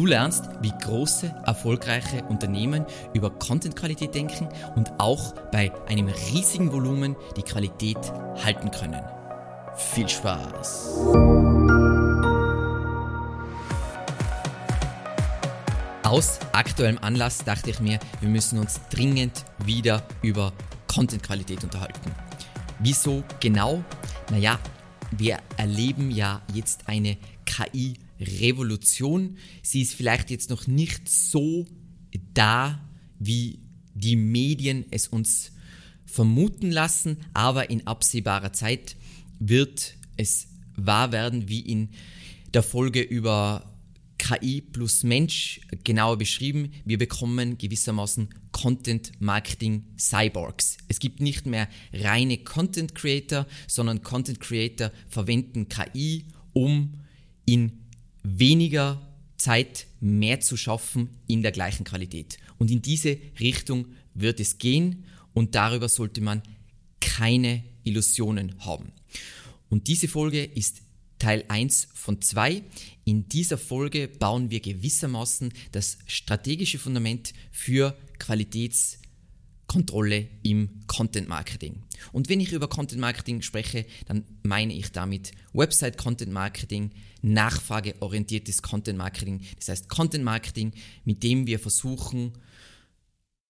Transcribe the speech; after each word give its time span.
Du 0.00 0.06
lernst, 0.06 0.48
wie 0.62 0.72
große, 0.82 1.30
erfolgreiche 1.44 2.24
Unternehmen 2.24 2.86
über 3.12 3.28
Contentqualität 3.28 4.14
denken 4.14 4.48
und 4.74 4.90
auch 4.96 5.34
bei 5.52 5.70
einem 5.88 6.08
riesigen 6.32 6.72
Volumen 6.72 7.16
die 7.36 7.42
Qualität 7.42 7.98
halten 8.42 8.70
können. 8.70 9.02
Viel 9.76 10.08
Spaß! 10.08 11.00
Aus 16.02 16.38
aktuellem 16.52 16.96
Anlass 17.02 17.44
dachte 17.44 17.68
ich 17.68 17.80
mir, 17.80 17.98
wir 18.20 18.30
müssen 18.30 18.58
uns 18.58 18.80
dringend 18.88 19.44
wieder 19.66 20.02
über 20.22 20.54
Contentqualität 20.86 21.62
unterhalten. 21.62 22.10
Wieso 22.78 23.22
genau? 23.38 23.84
Naja, 24.30 24.58
wir 25.10 25.40
erleben 25.58 26.10
ja 26.10 26.40
jetzt 26.54 26.88
eine 26.88 27.18
KI-Revolution. 28.20 29.36
Sie 29.62 29.82
ist 29.82 29.94
vielleicht 29.94 30.30
jetzt 30.30 30.50
noch 30.50 30.66
nicht 30.66 31.08
so 31.08 31.66
da, 32.34 32.80
wie 33.18 33.60
die 33.94 34.16
Medien 34.16 34.84
es 34.90 35.08
uns 35.08 35.52
vermuten 36.04 36.70
lassen, 36.70 37.18
aber 37.34 37.70
in 37.70 37.86
absehbarer 37.86 38.52
Zeit 38.52 38.96
wird 39.38 39.94
es 40.16 40.48
wahr 40.76 41.12
werden, 41.12 41.48
wie 41.48 41.60
in 41.60 41.90
der 42.52 42.62
Folge 42.62 43.00
über 43.00 43.66
KI 44.18 44.60
plus 44.60 45.02
Mensch 45.02 45.60
genauer 45.84 46.18
beschrieben. 46.18 46.72
Wir 46.84 46.98
bekommen 46.98 47.56
gewissermaßen 47.56 48.28
Content 48.52 49.12
Marketing 49.18 49.84
Cyborgs. 49.98 50.76
Es 50.88 50.98
gibt 50.98 51.20
nicht 51.20 51.46
mehr 51.46 51.68
reine 51.92 52.38
Content 52.38 52.94
Creator, 52.94 53.46
sondern 53.66 54.02
Content 54.02 54.40
Creator 54.40 54.90
verwenden 55.08 55.68
KI, 55.68 56.26
um 56.52 57.00
in 57.46 57.80
weniger 58.22 59.00
Zeit 59.36 59.86
mehr 60.00 60.40
zu 60.40 60.56
schaffen 60.56 61.10
in 61.26 61.42
der 61.42 61.52
gleichen 61.52 61.84
Qualität. 61.84 62.38
Und 62.58 62.70
in 62.70 62.82
diese 62.82 63.18
Richtung 63.38 63.86
wird 64.14 64.40
es 64.40 64.58
gehen 64.58 65.04
und 65.32 65.54
darüber 65.54 65.88
sollte 65.88 66.20
man 66.20 66.42
keine 67.00 67.64
Illusionen 67.84 68.54
haben. 68.60 68.92
Und 69.68 69.88
diese 69.88 70.08
Folge 70.08 70.44
ist 70.44 70.82
Teil 71.18 71.44
1 71.48 71.88
von 71.94 72.20
2. 72.20 72.62
In 73.04 73.28
dieser 73.28 73.58
Folge 73.58 74.08
bauen 74.08 74.50
wir 74.50 74.60
gewissermaßen 74.60 75.52
das 75.72 75.98
strategische 76.06 76.78
Fundament 76.78 77.32
für 77.52 77.96
Qualitätskontrolle 79.70 80.28
im 80.42 80.68
Content 80.86 81.28
Marketing. 81.28 81.82
Und 82.12 82.28
wenn 82.28 82.40
ich 82.40 82.52
über 82.52 82.68
Content 82.68 83.00
Marketing 83.00 83.40
spreche, 83.42 83.86
dann 84.06 84.24
meine 84.42 84.74
ich 84.74 84.90
damit 84.90 85.32
Website 85.52 85.96
Content 85.96 86.32
Marketing, 86.32 86.90
nachfrageorientiertes 87.22 88.62
Content 88.62 88.98
Marketing. 88.98 89.42
Das 89.56 89.68
heißt 89.68 89.88
Content 89.88 90.24
Marketing, 90.24 90.72
mit 91.04 91.22
dem 91.22 91.46
wir 91.46 91.58
versuchen, 91.58 92.32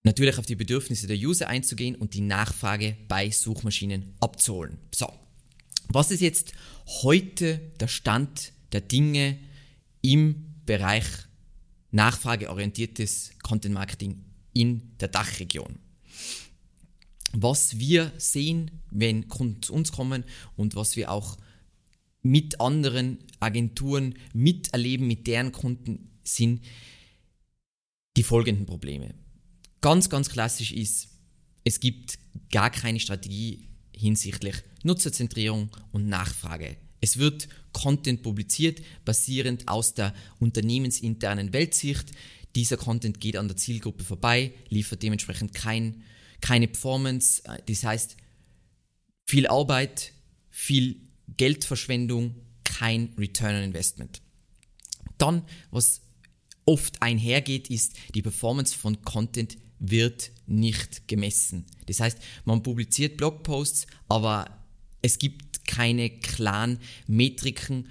natürlich 0.02 0.38
auf 0.38 0.46
die 0.46 0.56
Bedürfnisse 0.56 1.06
der 1.06 1.16
User 1.16 1.48
einzugehen 1.48 1.94
und 1.94 2.14
die 2.14 2.20
Nachfrage 2.20 2.96
bei 3.08 3.30
Suchmaschinen 3.30 4.14
abzuholen. 4.20 4.78
So, 4.94 5.10
was 5.88 6.10
ist 6.10 6.20
jetzt 6.20 6.52
heute 7.02 7.60
der 7.80 7.88
Stand 7.88 8.52
der 8.72 8.82
Dinge 8.82 9.38
im 10.02 10.54
Bereich 10.66 11.06
nachfrageorientiertes 11.92 13.32
Content 13.42 13.74
Marketing 13.74 14.24
in 14.52 14.96
der 14.98 15.08
Dachregion? 15.08 15.78
Was 17.32 17.78
wir 17.78 18.12
sehen, 18.18 18.70
wenn 18.90 19.28
Kunden 19.28 19.62
zu 19.62 19.72
uns 19.72 19.92
kommen 19.92 20.24
und 20.56 20.74
was 20.74 20.96
wir 20.96 21.10
auch 21.10 21.38
mit 22.22 22.60
anderen 22.60 23.18
Agenturen 23.38 24.14
miterleben, 24.32 25.06
mit 25.06 25.26
deren 25.26 25.52
Kunden, 25.52 26.10
sind 26.24 26.62
die 28.16 28.22
folgenden 28.22 28.66
Probleme. 28.66 29.14
Ganz, 29.80 30.10
ganz 30.10 30.28
klassisch 30.28 30.72
ist, 30.72 31.08
es 31.64 31.80
gibt 31.80 32.18
gar 32.50 32.70
keine 32.70 33.00
Strategie 33.00 33.68
hinsichtlich 33.94 34.56
Nutzerzentrierung 34.82 35.70
und 35.92 36.06
Nachfrage. 36.06 36.76
Es 37.00 37.18
wird 37.18 37.48
Content 37.72 38.22
publiziert, 38.22 38.82
basierend 39.04 39.68
aus 39.68 39.94
der 39.94 40.14
unternehmensinternen 40.38 41.52
Weltsicht. 41.52 42.12
Dieser 42.54 42.76
Content 42.76 43.20
geht 43.20 43.36
an 43.36 43.48
der 43.48 43.56
Zielgruppe 43.56 44.04
vorbei, 44.04 44.52
liefert 44.68 45.02
dementsprechend 45.02 45.54
kein, 45.54 46.02
keine 46.40 46.68
Performance. 46.68 47.42
Das 47.66 47.84
heißt, 47.84 48.16
viel 49.26 49.46
Arbeit, 49.46 50.12
viel 50.50 51.00
Geldverschwendung, 51.36 52.34
kein 52.64 53.14
Return 53.16 53.54
on 53.54 53.62
Investment. 53.62 54.20
Dann, 55.18 55.44
was 55.70 56.00
oft 56.64 57.00
einhergeht, 57.02 57.70
ist 57.70 57.94
die 58.14 58.22
Performance 58.22 58.76
von 58.76 59.02
Content 59.02 59.56
wird 59.78 60.30
nicht 60.46 61.08
gemessen. 61.08 61.64
Das 61.86 62.00
heißt, 62.00 62.18
man 62.44 62.62
publiziert 62.62 63.16
Blogposts, 63.16 63.86
aber 64.08 64.64
es 65.02 65.18
gibt 65.18 65.66
keine 65.66 66.10
klaren 66.10 66.78
Metriken, 67.06 67.88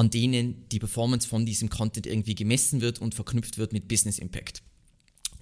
an 0.00 0.08
denen 0.08 0.66
die 0.70 0.78
Performance 0.78 1.28
von 1.28 1.44
diesem 1.44 1.68
Content 1.68 2.06
irgendwie 2.06 2.34
gemessen 2.34 2.80
wird 2.80 3.02
und 3.02 3.14
verknüpft 3.14 3.58
wird 3.58 3.74
mit 3.74 3.86
Business 3.86 4.18
Impact. 4.18 4.62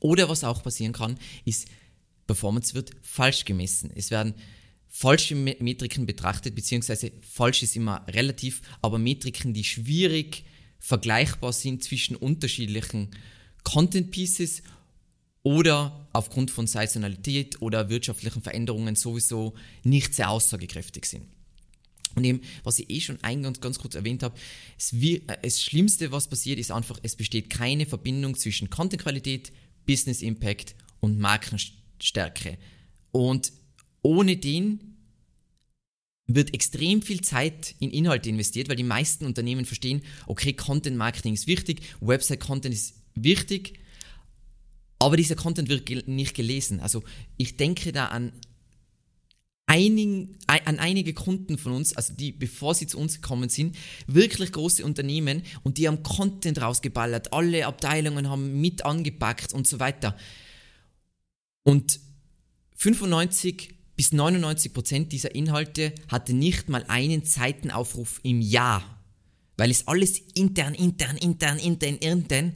Oder 0.00 0.28
was 0.28 0.42
auch 0.42 0.64
passieren 0.64 0.92
kann, 0.92 1.16
ist, 1.44 1.69
Performance 2.26 2.74
wird 2.74 2.91
falsch 3.00 3.44
gemessen. 3.44 3.92
Es 3.94 4.10
werden 4.10 4.34
falsche 4.88 5.36
Metriken 5.36 6.06
betrachtet, 6.06 6.56
beziehungsweise 6.56 7.12
falsch 7.22 7.62
ist 7.62 7.76
immer 7.76 8.04
relativ, 8.08 8.62
aber 8.82 8.98
Metriken, 8.98 9.54
die 9.54 9.62
schwierig 9.62 10.42
vergleichbar 10.80 11.52
sind 11.52 11.84
zwischen 11.84 12.16
unterschiedlichen 12.16 13.12
Content 13.62 14.10
Pieces 14.10 14.64
oder 15.44 16.08
aufgrund 16.12 16.50
von 16.50 16.66
Saisonalität 16.66 17.62
oder 17.62 17.91
wirtschaftlichen 17.91 18.42
Veränderungen 18.42 18.97
sowieso 18.97 19.54
nicht 19.84 20.16
sehr 20.16 20.30
aussagekräftig 20.30 21.04
sind. 21.04 21.28
Und 22.18 22.24
eben, 22.24 22.40
was 22.64 22.80
ich 22.80 22.90
eh 22.90 23.00
schon 23.00 23.22
eingangs 23.22 23.60
ganz 23.60 23.78
kurz 23.78 23.94
erwähnt 23.94 24.24
habe, 24.24 24.36
es 24.76 24.92
äh, 24.92 25.20
das 25.40 25.62
Schlimmste, 25.62 26.10
was 26.10 26.28
passiert, 26.28 26.58
ist 26.58 26.72
einfach, 26.72 26.98
es 27.04 27.14
besteht 27.14 27.48
keine 27.48 27.86
Verbindung 27.86 28.36
zwischen 28.36 28.70
Contentqualität, 28.70 29.52
Business 29.86 30.20
Impact 30.20 30.74
und 30.98 31.20
Markenstärke. 31.20 32.58
Und 33.12 33.52
ohne 34.02 34.36
den 34.36 34.96
wird 36.26 36.52
extrem 36.54 37.02
viel 37.02 37.20
Zeit 37.20 37.76
in 37.78 37.90
Inhalte 37.90 38.28
investiert, 38.28 38.68
weil 38.68 38.74
die 38.74 38.82
meisten 38.82 39.24
Unternehmen 39.24 39.64
verstehen, 39.64 40.02
okay, 40.26 40.52
Content 40.52 40.96
Marketing 40.96 41.34
ist 41.34 41.46
wichtig, 41.46 41.82
Website 42.00 42.40
Content 42.40 42.74
ist 42.74 42.96
wichtig, 43.14 43.78
aber 44.98 45.16
dieser 45.16 45.36
Content 45.36 45.68
wird 45.68 46.08
nicht 46.08 46.34
gelesen. 46.34 46.80
Also 46.80 47.04
ich 47.36 47.56
denke 47.56 47.92
da 47.92 48.06
an, 48.06 48.32
einigen, 49.68 50.38
an 50.46 50.78
einige 50.78 51.12
Kunden 51.12 51.58
von 51.58 51.72
uns, 51.72 51.94
also 51.94 52.14
die, 52.14 52.32
bevor 52.32 52.74
sie 52.74 52.86
zu 52.86 52.98
uns 52.98 53.20
gekommen 53.20 53.50
sind, 53.50 53.76
wirklich 54.06 54.50
große 54.50 54.84
Unternehmen 54.84 55.42
und 55.62 55.76
die 55.76 55.86
haben 55.86 56.02
Content 56.02 56.60
rausgeballert, 56.60 57.32
alle 57.34 57.66
Abteilungen 57.66 58.30
haben 58.30 58.60
mit 58.60 58.84
angepackt 58.84 59.52
und 59.52 59.66
so 59.66 59.78
weiter. 59.78 60.16
Und 61.64 62.00
95 62.76 63.74
bis 63.94 64.12
99 64.12 64.72
Prozent 64.72 65.12
dieser 65.12 65.34
Inhalte 65.34 65.92
hatte 66.08 66.32
nicht 66.32 66.70
mal 66.70 66.84
einen 66.88 67.24
Seitenaufruf 67.24 68.20
im 68.22 68.40
Jahr, 68.40 68.82
weil 69.58 69.70
es 69.70 69.86
alles 69.86 70.18
intern, 70.34 70.72
intern, 70.72 71.18
intern, 71.18 71.58
intern, 71.58 71.96
intern 71.96 72.54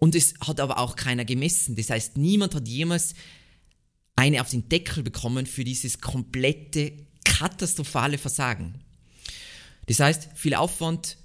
und 0.00 0.16
es 0.16 0.34
hat 0.40 0.58
aber 0.58 0.78
auch 0.78 0.96
keiner 0.96 1.24
gemessen. 1.24 1.76
Das 1.76 1.90
heißt, 1.90 2.16
niemand 2.16 2.56
hat 2.56 2.66
jemals 2.66 3.14
eine 4.18 4.40
auf 4.40 4.50
den 4.50 4.68
Deckel 4.68 5.04
bekommen 5.04 5.46
für 5.46 5.62
dieses 5.62 6.00
komplette 6.00 6.92
katastrophale 7.24 8.18
Versagen. 8.18 8.74
Das 9.86 10.00
heißt, 10.00 10.30
viel 10.34 10.54
Aufwand, 10.54 11.18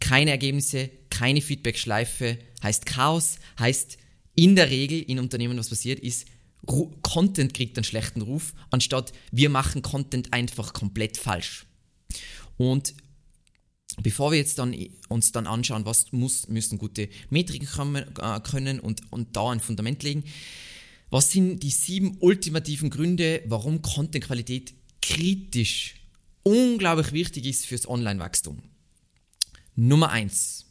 keine 0.00 0.30
Ergebnisse, 0.30 0.88
keine 1.10 1.42
Feedback-Schleife, 1.42 2.38
heißt 2.62 2.86
Chaos, 2.86 3.36
heißt 3.58 3.98
in 4.36 4.56
der 4.56 4.70
Regel 4.70 5.02
in 5.02 5.18
Unternehmen, 5.18 5.58
was 5.58 5.68
passiert 5.68 6.00
ist, 6.00 6.28
Content 7.02 7.52
kriegt 7.52 7.76
einen 7.76 7.84
schlechten 7.84 8.22
Ruf, 8.22 8.54
anstatt 8.70 9.12
wir 9.30 9.50
machen 9.50 9.82
Content 9.82 10.32
einfach 10.32 10.72
komplett 10.72 11.18
falsch. 11.18 11.66
Und 12.56 12.94
Bevor 14.00 14.30
wir 14.30 14.38
jetzt 14.38 14.58
dann, 14.60 14.74
uns 15.08 15.32
dann 15.32 15.48
anschauen, 15.48 15.84
was 15.84 16.12
muss, 16.12 16.46
müssen 16.46 16.78
gute 16.78 17.08
Metriken 17.28 17.96
äh, 17.96 18.40
können 18.40 18.78
und, 18.78 19.02
und 19.10 19.36
da 19.36 19.50
ein 19.50 19.58
Fundament 19.58 20.04
legen, 20.04 20.22
was 21.10 21.32
sind 21.32 21.62
die 21.62 21.70
sieben 21.70 22.16
ultimativen 22.20 22.88
Gründe, 22.88 23.42
warum 23.46 23.82
Contentqualität 23.82 24.74
kritisch, 25.02 25.96
unglaublich 26.44 27.12
wichtig 27.12 27.46
ist 27.46 27.66
fürs 27.66 27.88
Online-Wachstum? 27.88 28.62
Nummer 29.74 30.10
eins: 30.10 30.66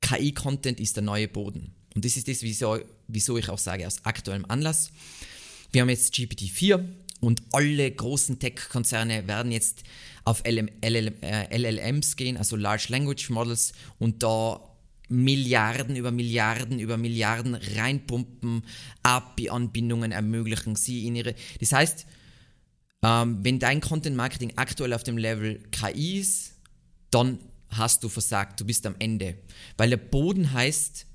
KI-Content 0.00 0.80
ist 0.80 0.96
der 0.96 1.02
neue 1.02 1.28
Boden. 1.28 1.74
Und 1.94 2.04
das 2.04 2.16
ist 2.16 2.28
das, 2.28 2.42
wieso, 2.42 2.78
wieso 3.08 3.36
ich 3.36 3.48
auch 3.50 3.58
sage, 3.58 3.86
aus 3.86 4.04
aktuellem 4.04 4.46
Anlass. 4.46 4.90
Wir 5.70 5.82
haben 5.82 5.88
jetzt 5.90 6.14
GPT-4 6.14 6.84
und 7.20 7.42
alle 7.52 7.90
großen 7.90 8.38
Tech-Konzerne 8.38 9.28
werden 9.28 9.52
jetzt 9.52 9.84
auf 10.24 10.42
LM, 10.46 10.70
LLM, 10.82 11.14
äh, 11.22 11.56
LLMs 11.56 12.16
gehen, 12.16 12.36
also 12.36 12.56
Large 12.56 12.86
Language 12.88 13.30
Models, 13.30 13.72
und 13.98 14.22
da 14.22 14.60
Milliarden 15.12 15.94
über 15.94 16.10
Milliarden 16.10 16.78
über 16.78 16.96
Milliarden 16.96 17.54
reinpumpen, 17.54 18.64
API-Anbindungen 19.02 20.10
ermöglichen 20.10 20.74
sie 20.74 21.06
in 21.06 21.16
ihre. 21.16 21.34
Das 21.60 21.72
heißt, 21.72 22.06
ähm, 23.02 23.38
wenn 23.42 23.58
dein 23.58 23.80
Content 23.80 24.16
Marketing 24.16 24.54
aktuell 24.56 24.94
auf 24.94 25.02
dem 25.02 25.18
Level 25.18 25.62
KI 25.70 26.18
ist, 26.18 26.54
dann 27.10 27.38
hast 27.68 28.02
du 28.04 28.08
versagt, 28.08 28.60
du 28.60 28.64
bist 28.64 28.86
am 28.86 28.96
Ende. 28.98 29.36
Weil 29.76 29.90
der 29.90 29.96
Boden 29.98 30.52
heißt, 30.52 31.06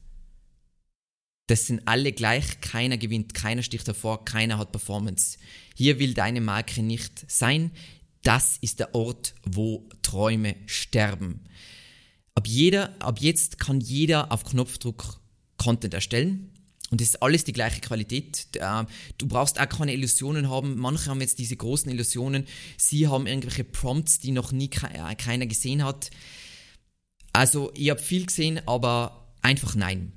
das 1.47 1.65
sind 1.65 1.81
alle 1.85 2.11
gleich, 2.11 2.61
keiner 2.61 2.97
gewinnt, 2.97 3.33
keiner 3.33 3.63
sticht 3.63 3.87
hervor, 3.87 4.25
keiner 4.25 4.57
hat 4.57 4.71
Performance. 4.71 5.37
Hier 5.75 5.97
will 5.97 6.13
deine 6.13 6.41
Marke 6.41 6.83
nicht 6.83 7.29
sein. 7.31 7.71
Das 8.21 8.57
ist 8.61 8.79
der 8.79 8.93
Ort, 8.93 9.33
wo 9.43 9.87
Träume 10.01 10.55
sterben. 10.65 11.45
Ab, 12.37 12.45
jeder, 12.45 12.93
ab 13.01 13.17
jetzt 13.19 13.57
kann 13.57 13.81
jeder 13.81 14.31
auf 14.31 14.43
Knopfdruck 14.43 15.19
Content 15.57 15.95
erstellen. 15.95 16.51
Und 16.91 17.01
das 17.01 17.07
ist 17.07 17.23
alles 17.23 17.45
die 17.45 17.51
gleiche 17.51 17.81
Qualität. 17.81 18.47
Du 19.17 19.27
brauchst 19.27 19.59
auch 19.59 19.67
keine 19.67 19.91
Illusionen 19.91 20.47
haben. 20.47 20.77
Manche 20.77 21.09
haben 21.09 21.19
jetzt 21.19 21.39
diese 21.39 21.55
großen 21.55 21.91
Illusionen. 21.91 22.45
Sie 22.77 23.07
haben 23.07 23.25
irgendwelche 23.25 23.63
Prompts, 23.63 24.19
die 24.19 24.29
noch 24.29 24.51
nie 24.51 24.69
äh, 24.93 25.15
keiner 25.15 25.47
gesehen 25.47 25.83
hat. 25.83 26.11
Also, 27.33 27.71
ich 27.73 27.89
habe 27.89 27.99
viel 27.99 28.27
gesehen, 28.27 28.61
aber 28.67 29.33
einfach 29.41 29.73
nein. 29.73 30.11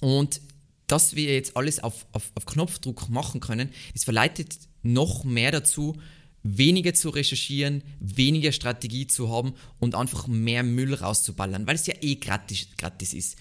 Und 0.00 0.42
dass 0.88 1.16
wir 1.16 1.32
jetzt 1.32 1.56
alles 1.56 1.78
auf, 1.82 2.04
auf, 2.12 2.32
auf 2.34 2.44
Knopfdruck 2.44 3.08
machen 3.08 3.40
können, 3.40 3.70
das 3.94 4.04
verleitet 4.04 4.58
noch 4.82 5.24
mehr 5.24 5.52
dazu, 5.52 5.96
weniger 6.42 6.94
zu 6.94 7.10
recherchieren, 7.10 7.82
weniger 7.98 8.52
Strategie 8.52 9.06
zu 9.06 9.30
haben 9.30 9.54
und 9.78 9.94
einfach 9.94 10.26
mehr 10.26 10.62
Müll 10.62 10.94
rauszuballern, 10.94 11.66
weil 11.66 11.74
es 11.74 11.86
ja 11.86 11.94
eh 12.00 12.16
gratis, 12.16 12.68
gratis 12.76 13.14
ist. 13.14 13.36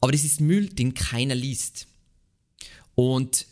Aber 0.00 0.12
das 0.12 0.24
ist 0.24 0.40
Müll, 0.40 0.68
den 0.68 0.94
keiner 0.94 1.34
liest. 1.34 1.86
Und 2.94 3.46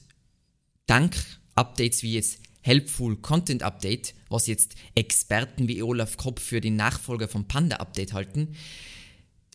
dank 0.86 1.16
Updates 1.54 2.02
wie 2.02 2.14
jetzt 2.14 2.38
Helpful 2.62 3.16
Content 3.16 3.62
Update, 3.62 4.14
was 4.28 4.46
jetzt 4.46 4.74
Experten 4.94 5.68
wie 5.68 5.82
Olaf 5.82 6.16
Kopp 6.16 6.40
für 6.40 6.60
den 6.60 6.76
Nachfolger 6.76 7.28
vom 7.28 7.46
Panda 7.46 7.76
Update 7.76 8.12
halten, 8.12 8.54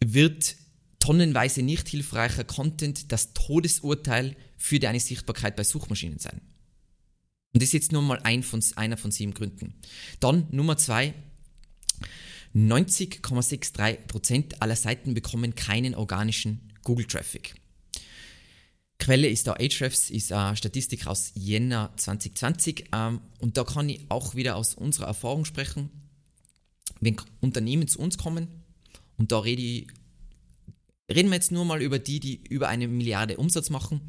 wird 0.03 0.55
tonnenweise 0.99 1.63
nicht 1.63 1.87
hilfreicher 1.89 2.43
Content 2.43 3.11
das 3.11 3.33
Todesurteil 3.33 4.35
für 4.57 4.79
deine 4.79 4.99
Sichtbarkeit 4.99 5.55
bei 5.55 5.63
Suchmaschinen 5.63 6.19
sein. 6.19 6.41
Und 7.53 7.61
das 7.61 7.69
ist 7.69 7.73
jetzt 7.73 7.91
nur 7.91 8.01
mal 8.01 8.19
ein 8.23 8.43
von, 8.43 8.63
einer 8.75 8.97
von 8.97 9.11
sieben 9.11 9.33
Gründen. 9.33 9.75
Dann 10.19 10.47
Nummer 10.51 10.77
zwei. 10.77 11.13
90,63% 12.55 14.59
aller 14.59 14.75
Seiten 14.75 15.13
bekommen 15.13 15.55
keinen 15.55 15.95
organischen 15.95 16.71
Google-Traffic. 16.83 17.55
Quelle 18.99 19.27
ist 19.27 19.47
da 19.47 19.53
Ahrefs, 19.53 20.11
ist 20.11 20.31
eine 20.31 20.55
Statistik 20.55 21.07
aus 21.07 21.31
Jänner 21.35 21.91
2020 21.97 22.89
ähm, 22.93 23.21
und 23.39 23.57
da 23.57 23.63
kann 23.63 23.89
ich 23.89 24.01
auch 24.09 24.35
wieder 24.35 24.55
aus 24.55 24.75
unserer 24.75 25.07
Erfahrung 25.07 25.45
sprechen. 25.45 25.89
Wenn 27.01 27.17
Unternehmen 27.41 27.87
zu 27.87 27.99
uns 27.99 28.17
kommen 28.17 28.47
und 29.17 29.31
da 29.31 29.39
rede 29.39 29.61
ich 29.61 29.87
Reden 31.13 31.29
wir 31.29 31.35
jetzt 31.35 31.51
nur 31.51 31.65
mal 31.65 31.81
über 31.81 31.99
die, 31.99 32.19
die 32.19 32.41
über 32.49 32.69
eine 32.69 32.87
Milliarde 32.87 33.37
Umsatz 33.37 33.69
machen. 33.69 34.01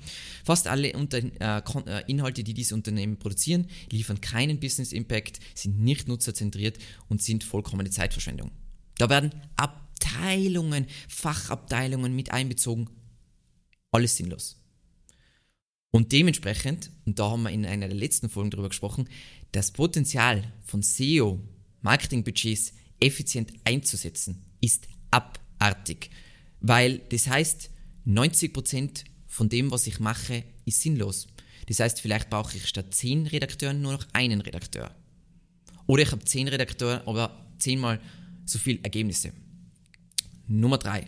Fast 0.45 0.69
alle 0.69 0.93
Unter 0.95 1.19
äh, 1.19 1.59
äh, 1.59 2.11
Inhalte, 2.11 2.45
die 2.45 2.55
diese 2.55 2.75
Unternehmen 2.75 3.19
produzieren, 3.19 3.67
liefern 3.91 4.21
keinen 4.21 4.61
Business 4.61 4.93
Impact, 4.93 5.41
sind 5.55 5.81
nicht 5.81 6.09
nutzerzentriert 6.09 6.79
und 7.09 7.23
sind 7.23 7.45
vollkommene 7.45 7.91
Zeitverschwendung. 7.91 8.51
Da 8.99 9.11
werden 9.11 9.33
Abteilungen, 9.57 10.87
Fachabteilungen 11.09 12.15
mit 12.15 12.31
einbezogen. 12.33 12.89
Alles 13.91 14.17
sinnlos. 14.17 14.57
Und 15.91 16.11
dementsprechend, 16.11 16.91
und 17.05 17.19
da 17.21 17.31
haben 17.31 17.45
wir 17.45 17.51
in 17.51 17.65
einer 17.65 17.87
der 17.87 17.97
letzten 17.97 18.29
Folgen 18.29 18.51
darüber 18.51 18.69
gesprochen, 18.69 19.09
das 19.53 19.71
Potenzial 19.71 20.43
von 20.65 20.83
SEO, 20.83 21.41
Marketingbudgets 21.83 22.73
effizient 22.99 23.53
einzusetzen, 23.63 24.43
ist 24.61 24.89
abartig. 25.13 26.11
Weil 26.67 27.03
das 27.11 27.29
heißt, 27.29 27.69
90% 28.07 29.05
von 29.27 29.51
dem, 29.51 29.71
was 29.71 29.87
ich 29.87 30.01
mache, 30.01 30.45
ist 30.65 30.81
sinnlos. 30.81 31.27
Das 31.67 31.79
heißt, 31.79 32.01
vielleicht 32.01 32.31
brauche 32.31 32.57
ich 32.57 32.67
statt 32.67 32.95
10 32.95 33.27
Redakteuren 33.27 33.83
nur 33.83 33.93
noch 33.93 34.07
einen 34.15 34.41
Redakteur. 34.41 34.91
Oder 35.87 36.05
ich 36.05 36.11
habe 36.11 36.25
10 36.25 36.49
Redakteure, 36.49 37.03
aber 37.07 37.39
10 37.59 37.79
mal 37.79 38.01
so 38.47 38.59
viele 38.59 38.81
Ergebnisse. 38.83 39.35
Nummer 40.47 40.79
3. 40.79 41.07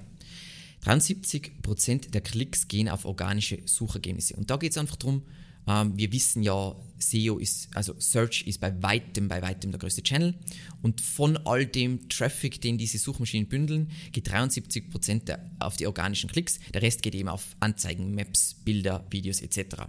73% 0.85 2.11
der 2.11 2.21
Klicks 2.21 2.69
gehen 2.69 2.91
auf 2.91 3.07
organische 3.07 3.61
Suchergebnisse. 3.65 4.37
Und 4.37 4.51
da 4.51 4.59
geht 4.59 4.73
es 4.73 4.79
einfach 4.79 4.97
darum, 4.97 5.23
ähm, 5.67 5.93
wir 5.97 6.13
wissen 6.13 6.43
ja, 6.43 6.75
SEO 6.99 7.39
ist, 7.39 7.69
also 7.75 7.95
Search 7.99 8.43
ist 8.47 8.61
bei 8.61 8.83
weitem, 8.83 9.29
bei 9.29 9.43
weitem 9.43 9.71
der 9.71 9.79
größte 9.79 10.03
Channel. 10.03 10.35
Und 10.83 11.01
von 11.01 11.37
all 11.39 11.67
dem 11.67 12.09
Traffic, 12.09 12.61
den 12.61 12.79
diese 12.79 12.99
Suchmaschinen 12.99 13.49
bündeln, 13.49 13.91
geht 14.13 14.31
73% 14.31 15.39
auf 15.59 15.77
die 15.77 15.87
organischen 15.87 16.31
Klicks. 16.31 16.59
Der 16.73 16.83
Rest 16.83 17.03
geht 17.03 17.15
eben 17.15 17.29
auf 17.29 17.57
Anzeigen, 17.61 18.15
Maps, 18.15 18.55
Bilder, 18.55 19.05
Videos 19.11 19.41
etc. 19.41 19.85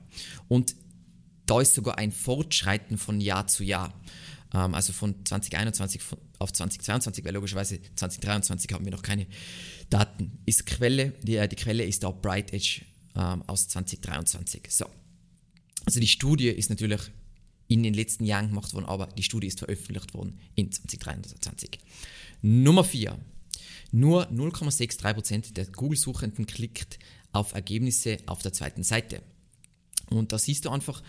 Und 0.48 0.76
da 1.46 1.62
ist 1.62 1.76
sogar 1.76 1.98
ein 1.98 2.12
Fortschreiten 2.12 2.98
von 2.98 3.22
Jahr 3.22 3.48
zu 3.48 3.64
Jahr. 3.64 3.94
Ähm, 4.54 4.74
also 4.74 4.94
von 4.94 5.26
2021 5.26 6.02
auf 6.40 6.52
2022, 6.52 7.24
weil 7.24 7.34
logischerweise 7.34 7.80
2023 7.96 8.74
haben 8.74 8.86
wir 8.86 8.92
noch 8.92 9.02
keine 9.02 9.28
Daten. 9.90 10.40
Ist 10.46 10.66
Quelle, 10.66 11.14
die, 11.24 11.38
äh, 11.38 11.48
die 11.48 11.56
Quelle 11.56 11.86
ist 11.86 12.04
da 12.04 12.12
Bright 12.12 12.54
Edge 12.54 12.82
ähm, 13.16 13.44
aus 13.48 13.68
2023. 13.70 14.64
So. 14.70 14.88
Also 15.88 16.02
die 16.02 16.08
Studie 16.08 16.50
ist 16.50 16.70
natürlich 16.70 17.00
in 17.70 17.82
den 17.82 17.94
letzten 17.94 18.26
Jahren 18.26 18.50
gemacht 18.50 18.74
worden, 18.74 18.86
aber 18.88 19.08
die 19.08 19.24
Studie 19.24 19.48
ist 19.48 19.60
veröffentlicht 19.60 20.14
worden 20.14 20.38
in 20.54 20.70
2023. 20.70 21.80
Nummer 22.42 22.84
4. 22.84 23.18
Nur 23.94 24.30
0,63% 24.30 25.54
der 25.54 25.66
Google-Suchenden 25.68 26.46
klickt 26.46 27.00
auf 27.32 27.54
Ergebnisse 27.54 28.18
auf 28.26 28.42
der 28.42 28.52
zweiten 28.52 28.84
Seite. 28.84 29.22
Und 30.10 30.34
da 30.34 30.38
siehst 30.38 30.66
du 30.66 30.72
einfach, 30.72 31.02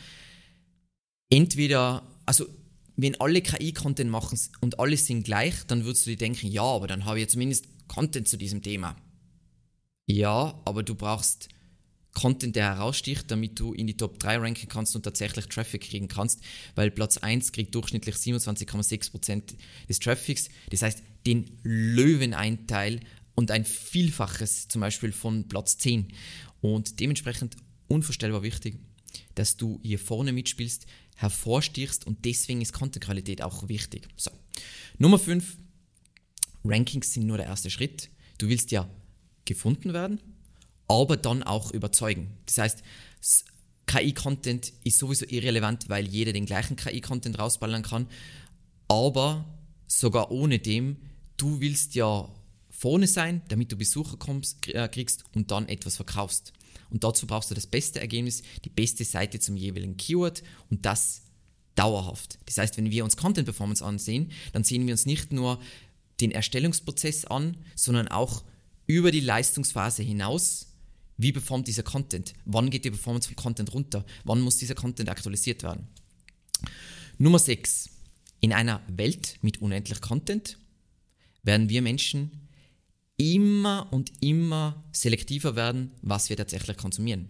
entweder, 1.29 2.07
also 2.25 2.47
wenn 2.95 3.21
alle 3.21 3.43
KI-Content 3.43 4.09
machen 4.09 4.39
und 4.61 4.79
alle 4.79 4.97
sind 4.97 5.25
gleich, 5.25 5.65
dann 5.67 5.87
würdest 5.87 6.07
du 6.07 6.11
dir 6.11 6.19
denken, 6.19 6.47
ja, 6.47 6.63
aber 6.63 6.87
dann 6.87 7.05
habe 7.05 7.19
ich 7.19 7.25
ja 7.25 7.29
zumindest 7.29 7.67
Content 7.89 8.29
zu 8.29 8.37
diesem 8.37 8.63
Thema. 8.63 8.95
Ja, 10.07 10.61
aber 10.65 10.85
du 10.85 10.95
brauchst 10.95 11.49
Content, 12.19 12.57
der 12.57 12.75
heraussticht, 12.75 13.31
damit 13.31 13.61
du 13.61 13.73
in 13.73 13.87
die 13.87 13.97
Top 13.97 14.19
3 14.19 14.39
ranken 14.39 14.69
kannst 14.69 14.97
und 14.97 15.05
tatsächlich 15.05 15.47
Traffic 15.47 15.83
kriegen 15.83 16.09
kannst, 16.09 16.41
weil 16.75 16.91
Platz 16.91 17.19
1 17.19 17.53
kriegt 17.53 17.73
durchschnittlich 17.77 18.17
27,6% 18.17 19.55
des 19.89 19.99
Traffics. 20.01 20.49
Das 20.71 20.83
heißt, 20.83 21.01
den 21.27 21.49
Löweneinteil 21.63 22.99
und 23.37 23.53
ein 23.53 23.65
Vielfaches 23.65 24.67
zum 24.67 24.81
Beispiel 24.81 25.13
von 25.13 25.47
Platz 25.47 25.79
10. 25.79 26.09
Und 26.61 26.99
dementsprechend 26.99 27.55
unvorstellbar 27.87 28.43
wichtig, 28.43 28.81
dass 29.37 29.57
du 29.57 29.79
hier 29.85 30.01
vorne 30.01 30.33
mitspielst, 30.33 30.87
hervorstichst 31.15 32.05
und 32.05 32.25
deswegen 32.25 32.61
ist 32.61 32.73
Content-Qualität 32.73 33.43
auch 33.43 33.69
wichtig. 33.69 34.09
So. 34.17 34.33
Nummer 34.99 35.21
5. 35.21 35.57
Rankings 36.65 37.13
sind 37.13 37.27
nur 37.27 37.37
der 37.37 37.47
erste 37.47 37.71
Schritt. 37.71 38.11
Du 38.39 38.49
willst 38.49 38.73
ja 38.73 38.91
gefunden 39.45 39.93
werden 39.93 40.21
aber 40.89 41.17
dann 41.17 41.43
auch 41.43 41.71
überzeugen. 41.71 42.37
Das 42.47 42.59
heißt, 42.59 42.83
KI-Content 43.87 44.73
ist 44.85 44.99
sowieso 44.99 45.27
irrelevant, 45.27 45.89
weil 45.89 46.07
jeder 46.07 46.33
den 46.33 46.47
gleichen 46.47 46.77
KI-Content 46.77 47.39
rausballern 47.39 47.83
kann. 47.83 48.07
Aber 48.89 49.45
sogar 49.87 50.31
ohne 50.31 50.59
dem, 50.59 50.97
du 51.37 51.61
willst 51.61 51.95
ja 51.95 52.29
vorne 52.71 53.07
sein, 53.07 53.43
damit 53.49 53.73
du 53.73 53.77
Besucher 53.77 54.17
kommst, 54.17 54.69
äh, 54.69 54.89
kriegst 54.89 55.25
und 55.35 55.51
dann 55.51 55.69
etwas 55.69 55.97
verkaufst. 55.97 56.53
Und 56.91 57.05
dazu 57.05 57.27
brauchst 57.27 57.51
du 57.51 57.55
das 57.55 57.67
beste 57.67 58.01
Ergebnis, 58.01 58.43
die 58.65 58.71
beste 58.71 59.05
Seite 59.05 59.41
zum 59.41 59.57
jeweiligen 59.57 59.97
Keyword 59.97 60.43
und 60.71 60.87
das 60.87 61.23
dauerhaft. 61.75 62.39
Das 62.47 62.59
heißt, 62.59 62.77
wenn 62.77 62.91
wir 62.91 63.05
uns 63.05 63.17
Content 63.17 63.47
Performance 63.47 63.85
ansehen, 63.85 64.33
dann 64.53 64.65
sehen 64.65 64.87
wir 64.87 64.95
uns 64.95 65.07
nicht 65.07 65.33
nur 65.33 65.61
den 66.21 66.31
Erstellungsprozess 66.31 67.25
an, 67.27 67.57
sondern 67.75 68.09
auch 68.09 68.43
über 68.87 69.11
die 69.11 69.21
Leistungsphase 69.21 70.03
hinaus 70.03 70.68
wie 71.19 71.33
performt 71.33 71.67
dieser 71.67 71.83
Content? 71.83 72.33
Wann 72.45 72.71
geht 72.71 72.85
die 72.85 72.91
Performance 72.91 73.29
vom 73.29 73.37
Content 73.37 73.75
runter? 73.75 74.07
Wann 74.25 74.41
muss 74.41 74.57
dieser 74.57 74.77
Content 74.77 75.11
aktualisiert 75.11 75.63
werden? 75.65 75.89
Nummer 77.19 77.41
6. 77.41 77.91
In 78.41 78.53
einer 78.53 78.81
Welt 78.87 79.39
mit 79.43 79.61
unendlich 79.61 80.01
Content 80.01 80.59
werden 81.43 81.69
wir 81.69 81.83
Menschen 81.83 82.49
immer 83.17 83.89
und 83.91 84.13
immer 84.21 84.85
selektiver 84.93 85.57
werden, 85.57 85.91
was 86.03 86.29
wir 86.29 86.37
tatsächlich 86.37 86.77
konsumieren. 86.77 87.29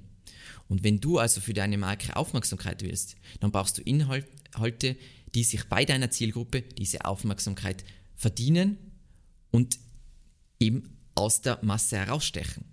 Und 0.68 0.84
wenn 0.84 1.00
du 1.00 1.18
also 1.18 1.40
für 1.40 1.54
deine 1.54 1.78
Marke 1.78 2.14
Aufmerksamkeit 2.14 2.82
willst, 2.82 3.16
dann 3.40 3.52
brauchst 3.52 3.78
du 3.78 3.82
Inhalte, 3.82 4.96
die 5.34 5.44
sich 5.44 5.64
bei 5.64 5.86
deiner 5.86 6.10
Zielgruppe 6.10 6.60
diese 6.60 7.06
Aufmerksamkeit 7.06 7.84
verdienen 8.16 8.76
und 9.50 9.78
eben 10.60 10.98
aus 11.14 11.40
der 11.40 11.58
Masse 11.62 11.96
herausstechen. 11.96 12.66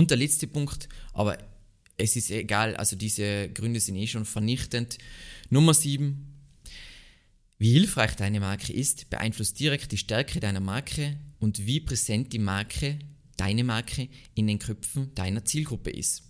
Und 0.00 0.10
der 0.10 0.16
letzte 0.16 0.46
Punkt, 0.46 0.88
aber 1.12 1.36
es 1.98 2.16
ist 2.16 2.30
egal, 2.30 2.74
also 2.74 2.96
diese 2.96 3.50
Gründe 3.50 3.80
sind 3.80 3.96
eh 3.96 4.06
schon 4.06 4.24
vernichtend. 4.24 4.96
Nummer 5.50 5.74
7. 5.74 6.26
Wie 7.58 7.72
hilfreich 7.72 8.16
deine 8.16 8.40
Marke 8.40 8.72
ist, 8.72 9.10
beeinflusst 9.10 9.60
direkt 9.60 9.92
die 9.92 9.98
Stärke 9.98 10.40
deiner 10.40 10.60
Marke 10.60 11.18
und 11.38 11.66
wie 11.66 11.80
präsent 11.80 12.32
die 12.32 12.38
Marke, 12.38 12.98
deine 13.36 13.62
Marke, 13.62 14.08
in 14.34 14.46
den 14.46 14.58
Köpfen 14.58 15.14
deiner 15.14 15.44
Zielgruppe 15.44 15.90
ist. 15.90 16.22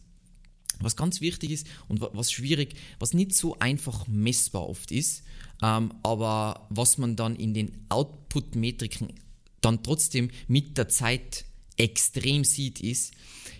Was 0.81 0.97
ganz 0.97 1.21
wichtig 1.21 1.53
ist 1.53 1.69
und 1.87 2.01
was 2.01 2.33
schwierig, 2.33 2.75
was 2.99 3.15
nicht 3.15 3.37
so 3.37 3.57
einfach 3.61 4.09
messbar 4.09 4.69
oft 4.69 4.91
ist, 4.91 5.23
ähm, 5.63 5.95
aber 6.03 6.67
was 6.71 6.99
man 6.99 7.15
dann 7.15 7.37
in 7.37 7.55
den 7.55 7.87
Output-Metriken 7.89 9.13
dann 9.61 9.85
trotzdem 9.85 10.33
mit 10.49 10.77
der 10.77 10.89
Zeit 10.89 11.45
extrem 11.81 12.45
sieht, 12.45 12.81
ist, 12.81 13.15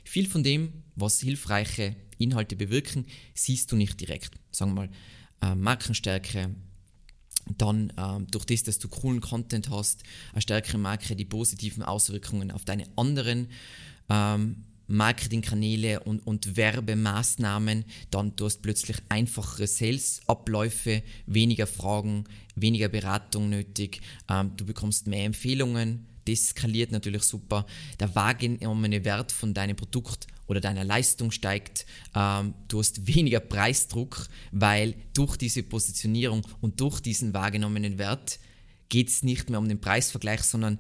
viel 0.05 0.29
von 0.29 0.43
dem, 0.43 0.73
was 0.95 1.21
hilfreiche 1.21 1.97
Inhalte 2.19 2.55
bewirken, 2.55 3.07
siehst 3.35 3.73
du 3.73 3.77
nicht 3.77 3.99
direkt. 4.01 4.35
Sagen 4.51 4.73
wir 4.73 4.87
mal, 4.87 4.91
äh, 5.43 5.55
Markenstärke, 5.55 6.55
dann 7.57 7.93
ähm, 7.97 8.27
durch 8.31 8.45
das, 8.45 8.63
dass 8.63 8.79
du 8.79 8.89
coolen 8.89 9.23
Content 9.23 9.71
hast, 9.71 10.03
eine 10.33 10.43
stärkere 10.43 10.77
Marke, 10.77 11.17
die 11.17 11.25
positiven 11.25 11.83
Auswirkungen 11.83 12.51
auf 12.51 12.65
deine 12.65 12.87
anderen 12.97 13.49
ähm, 14.11 14.65
Marketingkanäle 14.87 16.01
und, 16.01 16.27
und 16.27 16.57
Werbemaßnahmen, 16.57 17.85
dann 18.11 18.37
du 18.37 18.45
hast 18.45 18.61
plötzlich 18.61 18.99
einfachere 19.09 19.67
Sales-Abläufe, 19.67 21.03
weniger 21.27 21.67
Fragen, 21.67 22.25
weniger 22.55 22.89
Beratung 22.89 23.49
nötig, 23.49 24.03
ähm, 24.29 24.53
du 24.57 24.67
bekommst 24.67 25.07
mehr 25.07 25.25
Empfehlungen, 25.25 26.07
das 26.27 26.49
skaliert 26.49 26.93
natürlich 26.93 27.23
super, 27.23 27.67
der 27.99 28.15
wahrgenommene 28.15 29.05
Wert 29.05 29.33
von 29.33 29.55
deinem 29.55 29.77
Produkt 29.77 30.27
oder 30.47 30.61
deiner 30.61 30.85
Leistung 30.85 31.31
steigt, 31.31 31.87
ähm, 32.15 32.55
du 32.69 32.81
hast 32.81 33.07
weniger 33.07 33.41
Preisdruck, 33.41 34.27
weil 34.51 34.95
durch 35.15 35.37
diese 35.37 35.63
Positionierung 35.63 36.47
und 36.61 36.81
durch 36.81 37.01
diesen 37.01 37.33
wahrgenommenen 37.33 37.99
Wert 37.99 38.41
geht 38.89 39.09
es 39.09 39.23
nicht 39.23 39.49
mehr 39.49 39.61
um 39.61 39.69
den 39.69 39.81
Preisvergleich, 39.81 40.43
sondern 40.43 40.79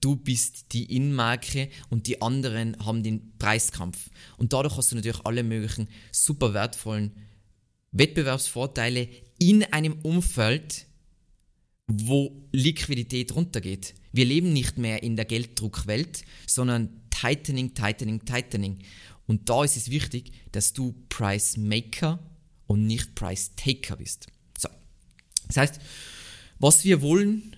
du 0.00 0.16
bist 0.16 0.72
die 0.72 0.96
In-Marke 0.96 1.68
und 1.90 2.06
die 2.06 2.22
anderen 2.22 2.76
haben 2.84 3.02
den 3.02 3.36
Preiskampf. 3.38 4.10
Und 4.36 4.52
dadurch 4.52 4.76
hast 4.76 4.92
du 4.92 4.96
natürlich 4.96 5.24
alle 5.24 5.42
möglichen 5.42 5.88
super 6.10 6.54
wertvollen 6.54 7.12
Wettbewerbsvorteile 7.92 9.08
in 9.38 9.64
einem 9.64 9.98
Umfeld, 10.02 10.86
wo 11.86 12.48
Liquidität 12.52 13.34
runtergeht. 13.34 13.94
Wir 14.12 14.24
leben 14.24 14.52
nicht 14.52 14.78
mehr 14.78 15.02
in 15.02 15.16
der 15.16 15.24
Gelddruckwelt, 15.24 16.24
sondern 16.46 17.00
Tightening, 17.10 17.74
Tightening, 17.74 18.24
Tightening. 18.24 18.78
Und 19.26 19.48
da 19.48 19.64
ist 19.64 19.76
es 19.76 19.90
wichtig, 19.90 20.32
dass 20.52 20.72
du 20.72 20.94
Price 21.08 21.56
Maker 21.56 22.18
und 22.66 22.86
nicht 22.86 23.14
Price 23.14 23.52
Taker 23.56 23.96
bist. 23.96 24.26
So. 24.58 24.68
Das 25.46 25.56
heißt, 25.56 25.80
was 26.58 26.84
wir 26.84 27.02
wollen, 27.02 27.56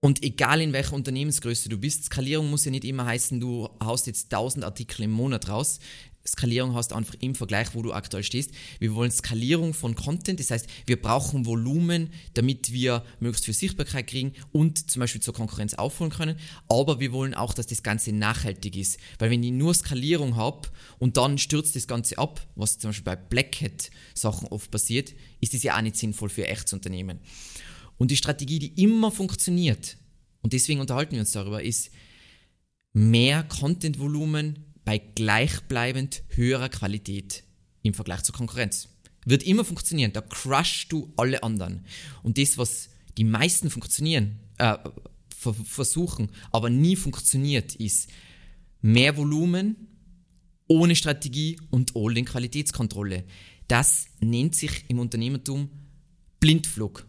und 0.00 0.22
egal 0.22 0.60
in 0.60 0.72
welcher 0.72 0.92
Unternehmensgröße 0.92 1.68
du 1.68 1.78
bist, 1.78 2.04
Skalierung 2.04 2.50
muss 2.50 2.64
ja 2.64 2.70
nicht 2.70 2.84
immer 2.84 3.06
heißen, 3.06 3.40
du 3.40 3.68
haust 3.82 4.06
jetzt 4.06 4.32
1000 4.32 4.64
Artikel 4.64 5.02
im 5.02 5.10
Monat 5.10 5.48
raus. 5.48 5.80
Skalierung 6.26 6.74
hast 6.74 6.92
einfach 6.92 7.14
im 7.20 7.34
Vergleich, 7.34 7.74
wo 7.74 7.82
du 7.82 7.92
aktuell 7.92 8.22
stehst. 8.22 8.50
Wir 8.78 8.94
wollen 8.94 9.10
Skalierung 9.10 9.74
von 9.74 9.94
Content, 9.94 10.40
das 10.40 10.50
heißt, 10.50 10.66
wir 10.86 11.00
brauchen 11.00 11.46
Volumen, 11.46 12.10
damit 12.34 12.72
wir 12.72 13.04
möglichst 13.20 13.44
viel 13.44 13.54
Sichtbarkeit 13.54 14.06
kriegen 14.08 14.32
und 14.52 14.90
zum 14.90 15.00
Beispiel 15.00 15.20
zur 15.20 15.34
Konkurrenz 15.34 15.74
aufholen 15.74 16.12
können. 16.12 16.36
Aber 16.68 17.00
wir 17.00 17.12
wollen 17.12 17.34
auch, 17.34 17.54
dass 17.54 17.66
das 17.66 17.82
Ganze 17.82 18.12
nachhaltig 18.12 18.76
ist. 18.76 18.98
Weil 19.18 19.30
wenn 19.30 19.42
ich 19.42 19.52
nur 19.52 19.72
Skalierung 19.74 20.36
habe 20.36 20.68
und 20.98 21.16
dann 21.16 21.38
stürzt 21.38 21.76
das 21.76 21.86
Ganze 21.86 22.18
ab, 22.18 22.46
was 22.54 22.78
zum 22.78 22.90
Beispiel 22.90 23.04
bei 23.04 23.16
Black 23.16 23.60
Hat 23.60 23.90
Sachen 24.14 24.48
oft 24.48 24.70
passiert, 24.70 25.14
ist 25.40 25.54
das 25.54 25.62
ja 25.62 25.76
auch 25.76 25.82
nicht 25.82 25.96
sinnvoll 25.96 26.28
für 26.28 26.46
echtes 26.46 26.72
Unternehmen. 26.72 27.20
Und 27.98 28.10
die 28.10 28.16
Strategie, 28.16 28.58
die 28.58 28.82
immer 28.82 29.10
funktioniert, 29.10 29.96
und 30.42 30.52
deswegen 30.52 30.80
unterhalten 30.80 31.12
wir 31.12 31.20
uns 31.20 31.32
darüber, 31.32 31.62
ist 31.62 31.90
mehr 32.92 33.42
Content-Volumen 33.42 34.65
bei 34.86 34.98
gleichbleibend 34.98 36.22
höherer 36.28 36.68
Qualität 36.68 37.42
im 37.82 37.92
Vergleich 37.92 38.22
zur 38.22 38.36
Konkurrenz. 38.36 38.88
Wird 39.24 39.42
immer 39.42 39.64
funktionieren, 39.64 40.12
da 40.12 40.20
crushst 40.20 40.92
du 40.92 41.12
alle 41.16 41.42
anderen. 41.42 41.84
Und 42.22 42.38
das, 42.38 42.56
was 42.56 42.88
die 43.18 43.24
meisten 43.24 43.68
funktionieren, 43.68 44.38
äh, 44.58 44.78
versuchen, 45.28 46.30
aber 46.52 46.70
nie 46.70 46.94
funktioniert, 46.94 47.74
ist 47.74 48.10
mehr 48.80 49.16
Volumen 49.16 49.88
ohne 50.68 50.94
Strategie 50.94 51.58
und 51.70 51.94
in 51.96 52.24
Qualitätskontrolle. 52.24 53.24
Das 53.66 54.06
nennt 54.20 54.54
sich 54.54 54.84
im 54.88 55.00
Unternehmertum 55.00 55.68
Blindflug. 56.38 57.06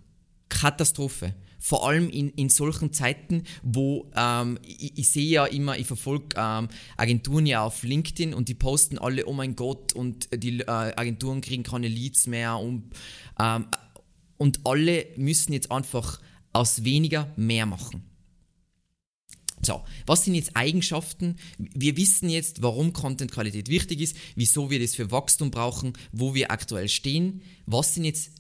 Katastrophe. 0.50 1.36
Vor 1.60 1.88
allem 1.88 2.10
in, 2.10 2.30
in 2.32 2.50
solchen 2.50 2.94
Zeiten, 2.94 3.44
wo 3.64 4.12
ähm, 4.16 4.60
ich, 4.64 4.98
ich, 4.98 5.10
sehe 5.10 5.28
ja 5.28 5.46
immer, 5.46 5.78
ich 5.78 5.88
verfolge 5.88 6.36
ähm, 6.38 6.68
Agenturen 6.98 7.46
ja 7.46 7.64
auf 7.64 7.84
LinkedIn 7.84 8.34
und 8.34 8.48
die 8.50 8.54
posten 8.54 8.98
alle, 8.98 9.26
oh 9.26 9.34
mein 9.34 9.56
Gott, 9.56 9.94
und 9.94 10.30
die 10.34 10.60
äh, 10.60 10.66
Agenturen 10.66 11.42
kriegen 11.42 11.64
keine 11.64 11.88
Leads 11.88 12.28
mehr 12.28 12.58
und, 12.58 12.92
ähm, 13.40 13.66
und 14.38 14.60
alle 14.66 15.08
müssen 15.18 15.54
jetzt 15.54 15.72
einfach 15.72 16.20
aus 16.54 16.84
weniger 16.84 17.32
mehr 17.36 17.66
machen. 17.66 18.04
So, 19.62 19.84
was 20.06 20.24
sind 20.24 20.36
jetzt 20.36 20.56
Eigenschaften? 20.56 21.38
Wir 21.58 21.98
wissen 21.98 22.30
jetzt, 22.30 22.62
warum 22.62 22.94
Content-Qualität 22.94 23.70
wichtig 23.70 24.02
ist, 24.02 24.16
wieso 24.36 24.70
wir 24.70 24.80
das 24.80 24.94
für 24.94 25.10
Wachstum 25.10 25.50
brauchen, 25.50 25.94
wo 26.12 26.36
wir 26.36 26.52
aktuell 26.52 26.88
stehen. 26.88 27.42
Was 27.66 27.96
sind 27.96 28.06
jetzt 28.06 28.32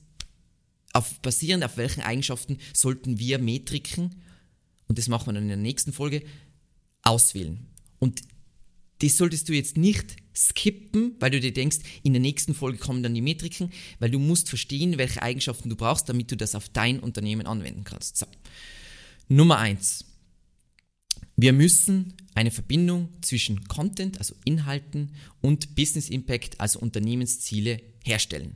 auf, 0.97 1.19
basierend 1.21 1.63
auf 1.63 1.77
welchen 1.77 2.01
Eigenschaften 2.01 2.57
sollten 2.73 3.19
wir 3.19 3.39
Metriken, 3.39 4.15
und 4.87 4.97
das 4.97 5.07
machen 5.07 5.27
wir 5.27 5.33
dann 5.33 5.43
in 5.43 5.49
der 5.49 5.57
nächsten 5.57 5.93
Folge, 5.93 6.23
auswählen. 7.03 7.67
Und 7.99 8.21
das 8.99 9.17
solltest 9.17 9.47
du 9.47 9.53
jetzt 9.53 9.77
nicht 9.77 10.15
skippen, 10.35 11.15
weil 11.19 11.31
du 11.31 11.39
dir 11.39 11.53
denkst, 11.53 11.77
in 12.03 12.13
der 12.13 12.21
nächsten 12.21 12.53
Folge 12.53 12.77
kommen 12.77 13.03
dann 13.03 13.13
die 13.13 13.21
Metriken, 13.21 13.71
weil 13.99 14.09
du 14.09 14.19
musst 14.19 14.49
verstehen, 14.49 14.97
welche 14.97 15.21
Eigenschaften 15.21 15.69
du 15.69 15.75
brauchst, 15.75 16.09
damit 16.09 16.31
du 16.31 16.37
das 16.37 16.55
auf 16.55 16.69
dein 16.69 16.99
Unternehmen 16.99 17.45
anwenden 17.45 17.83
kannst. 17.83 18.17
So. 18.17 18.25
Nummer 19.27 19.59
eins: 19.59 20.05
Wir 21.35 21.53
müssen 21.53 22.13
eine 22.33 22.51
Verbindung 22.51 23.09
zwischen 23.21 23.67
Content, 23.67 24.19
also 24.19 24.35
Inhalten, 24.45 25.13
und 25.41 25.75
Business 25.75 26.09
Impact, 26.09 26.59
also 26.59 26.79
Unternehmensziele, 26.79 27.81
herstellen. 28.03 28.55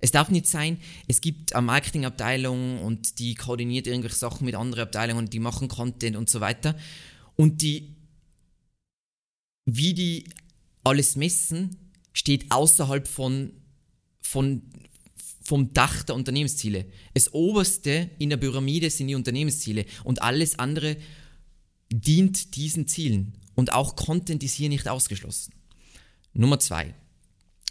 Es 0.00 0.10
darf 0.10 0.30
nicht 0.30 0.46
sein, 0.46 0.78
es 1.08 1.20
gibt 1.20 1.54
eine 1.54 1.66
Marketingabteilung 1.66 2.80
und 2.82 3.18
die 3.18 3.34
koordiniert 3.34 3.86
irgendwelche 3.86 4.16
Sachen 4.16 4.44
mit 4.44 4.54
anderen 4.54 4.84
Abteilungen 4.84 5.26
und 5.26 5.32
die 5.32 5.40
machen 5.40 5.68
Content 5.68 6.16
und 6.16 6.30
so 6.30 6.40
weiter. 6.40 6.76
Und 7.36 7.62
die, 7.62 7.94
wie 9.66 9.94
die 9.94 10.24
alles 10.84 11.16
messen, 11.16 11.76
steht 12.12 12.50
außerhalb 12.50 13.06
von, 13.06 13.52
von, 14.22 14.62
vom 15.42 15.72
Dach 15.74 16.02
der 16.02 16.14
Unternehmensziele. 16.14 16.86
Das 17.14 17.32
oberste 17.34 18.10
in 18.18 18.30
der 18.30 18.38
Pyramide 18.38 18.90
sind 18.90 19.08
die 19.08 19.14
Unternehmensziele 19.14 19.84
und 20.04 20.22
alles 20.22 20.58
andere 20.58 20.96
dient 21.92 22.56
diesen 22.56 22.88
Zielen. 22.88 23.34
Und 23.54 23.72
auch 23.72 23.96
Content 23.96 24.42
ist 24.42 24.54
hier 24.54 24.68
nicht 24.68 24.88
ausgeschlossen. 24.88 25.52
Nummer 26.32 26.58
zwei. 26.58 26.94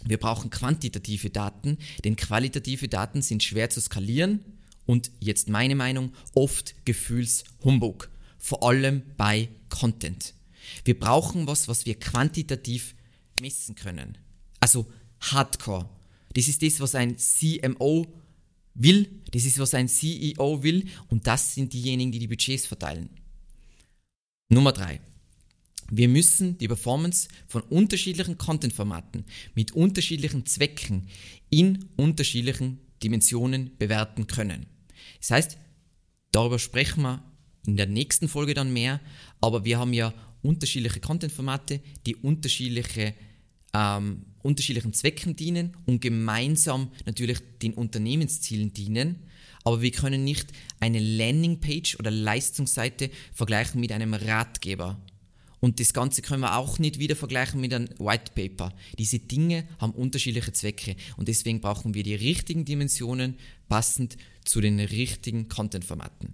Wir 0.04 0.18
brauchen 0.18 0.50
quantitative 0.50 1.30
Daten, 1.30 1.78
denn 2.04 2.16
qualitative 2.16 2.88
Daten 2.88 3.22
sind 3.22 3.42
schwer 3.42 3.70
zu 3.70 3.80
skalieren 3.80 4.44
und 4.86 5.10
jetzt 5.20 5.48
meine 5.48 5.74
Meinung, 5.74 6.12
oft 6.34 6.74
Gefühlshumbug, 6.84 8.10
vor 8.38 8.62
allem 8.62 9.02
bei 9.16 9.48
Content. 9.68 10.34
Wir 10.84 10.98
brauchen 10.98 11.46
was, 11.46 11.68
was 11.68 11.86
wir 11.86 11.98
quantitativ 11.98 12.94
messen 13.40 13.74
können. 13.74 14.18
Also 14.58 14.86
Hardcore. 15.20 15.88
Das 16.34 16.48
ist 16.48 16.62
das, 16.62 16.80
was 16.80 16.94
ein 16.94 17.16
CMO 17.18 18.06
will, 18.74 19.22
das 19.32 19.44
ist, 19.44 19.58
was 19.58 19.74
ein 19.74 19.88
CEO 19.88 20.62
will 20.62 20.88
und 21.08 21.26
das 21.26 21.54
sind 21.54 21.72
diejenigen, 21.72 22.12
die 22.12 22.18
die 22.18 22.28
Budgets 22.28 22.66
verteilen. 22.66 23.10
Nummer 24.48 24.72
drei. 24.72 25.00
Wir 25.90 26.08
müssen 26.08 26.58
die 26.58 26.68
Performance 26.68 27.28
von 27.48 27.62
unterschiedlichen 27.62 28.38
Content-Formaten 28.38 29.24
mit 29.54 29.72
unterschiedlichen 29.72 30.46
Zwecken 30.46 31.08
in 31.50 31.86
unterschiedlichen 31.96 32.78
Dimensionen 33.02 33.76
bewerten 33.78 34.26
können. 34.26 34.66
Das 35.18 35.30
heißt, 35.30 35.58
darüber 36.32 36.58
sprechen 36.58 37.02
wir 37.02 37.24
in 37.66 37.76
der 37.76 37.86
nächsten 37.86 38.28
Folge 38.28 38.54
dann 38.54 38.72
mehr, 38.72 39.00
aber 39.40 39.64
wir 39.64 39.78
haben 39.78 39.92
ja 39.92 40.14
unterschiedliche 40.42 41.00
Content-Formate, 41.00 41.80
die 42.06 42.16
unterschiedliche 42.16 43.14
ähm, 43.74 44.24
unterschiedlichen 44.42 44.92
Zwecken 44.92 45.36
dienen 45.36 45.76
und 45.86 46.00
gemeinsam 46.00 46.90
natürlich 47.06 47.38
den 47.62 47.74
Unternehmenszielen 47.74 48.72
dienen. 48.72 49.26
Aber 49.64 49.82
wir 49.82 49.90
können 49.90 50.24
nicht 50.24 50.52
eine 50.80 50.98
Landingpage 50.98 51.96
oder 51.98 52.10
Leistungsseite 52.10 53.10
vergleichen 53.32 53.80
mit 53.80 53.92
einem 53.92 54.14
Ratgeber. 54.14 54.98
Und 55.60 55.78
das 55.78 55.92
Ganze 55.92 56.22
können 56.22 56.40
wir 56.40 56.56
auch 56.56 56.78
nicht 56.78 56.98
wieder 56.98 57.14
vergleichen 57.14 57.60
mit 57.60 57.74
einem 57.74 57.88
White 57.98 58.32
Paper. 58.34 58.72
Diese 58.98 59.18
Dinge 59.18 59.68
haben 59.78 59.92
unterschiedliche 59.92 60.52
Zwecke 60.52 60.96
und 61.16 61.28
deswegen 61.28 61.60
brauchen 61.60 61.94
wir 61.94 62.02
die 62.02 62.14
richtigen 62.14 62.64
Dimensionen 62.64 63.36
passend 63.68 64.16
zu 64.44 64.60
den 64.60 64.80
richtigen 64.80 65.48
Content-Formaten. 65.48 66.32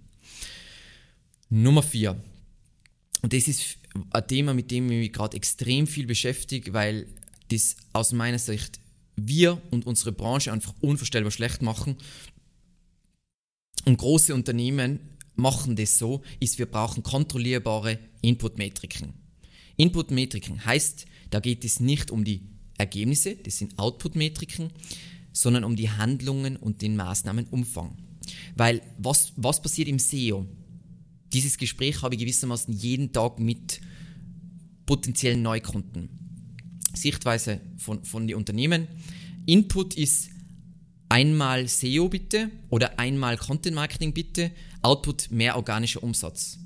Nummer 1.49 1.83
4. 1.83 2.21
Und 3.21 3.33
das 3.33 3.47
ist 3.47 3.77
ein 4.11 4.27
Thema, 4.27 4.53
mit 4.53 4.71
dem 4.71 4.89
ich 4.91 4.97
mich 4.97 5.13
gerade 5.13 5.35
extrem 5.35 5.87
viel 5.87 6.05
beschäftige, 6.05 6.73
weil 6.73 7.07
das 7.49 7.75
aus 7.93 8.13
meiner 8.13 8.39
Sicht 8.39 8.79
wir 9.15 9.61
und 9.71 9.85
unsere 9.85 10.11
Branche 10.11 10.53
einfach 10.53 10.73
unvorstellbar 10.81 11.31
schlecht 11.31 11.61
machen. 11.61 11.97
Und 13.85 13.97
große 13.97 14.33
Unternehmen 14.33 14.99
machen 15.37 15.75
das 15.75 15.97
so, 15.97 16.21
ist, 16.39 16.59
wir 16.59 16.65
brauchen 16.65 17.03
kontrollierbare 17.03 17.99
Input-Metriken. 18.21 19.13
Input-Metriken 19.77 20.65
heißt, 20.65 21.05
da 21.29 21.39
geht 21.39 21.63
es 21.63 21.79
nicht 21.79 22.11
um 22.11 22.23
die 22.23 22.41
Ergebnisse, 22.77 23.35
das 23.35 23.57
sind 23.57 23.77
Output-Metriken, 23.77 24.71
sondern 25.33 25.63
um 25.63 25.75
die 25.75 25.89
Handlungen 25.89 26.55
und 26.57 26.81
den 26.81 26.95
Maßnahmenumfang. 26.95 27.95
Weil 28.55 28.81
was, 28.97 29.33
was 29.35 29.61
passiert 29.61 29.87
im 29.87 29.99
SEO? 29.99 30.45
Dieses 31.33 31.57
Gespräch 31.57 32.01
habe 32.01 32.15
ich 32.15 32.21
gewissermaßen 32.21 32.73
jeden 32.73 33.11
Tag 33.11 33.39
mit 33.39 33.81
potenziellen 34.85 35.41
Neukunden. 35.41 36.09
Sichtweise 36.93 37.61
von, 37.77 38.03
von 38.03 38.27
den 38.27 38.37
Unternehmen. 38.37 38.87
Input 39.45 39.95
ist 39.95 40.29
einmal 41.09 41.67
SEO 41.67 42.09
bitte 42.09 42.49
oder 42.69 42.99
einmal 42.99 43.37
Content 43.37 43.75
Marketing 43.75 44.13
bitte, 44.13 44.51
Output 44.87 45.31
mehr 45.31 45.57
organischer 45.57 46.01
Umsatz. 46.01 46.59